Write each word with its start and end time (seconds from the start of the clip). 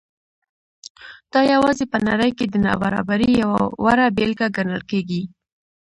دا 1.31 1.41
یوازې 1.53 1.85
په 1.93 1.97
نړۍ 2.07 2.31
کې 2.37 2.45
د 2.47 2.55
نابرابرۍ 2.65 3.31
یوه 3.43 3.61
وړه 3.83 4.05
بېلګه 4.17 4.47
ګڼل 4.57 4.81
کېږي. 4.91 5.21